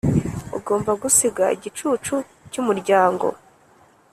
ugomba 0.57 0.91
gusiga 1.01 1.43
igicucu 1.55 2.15
cyumuryango 2.51 3.27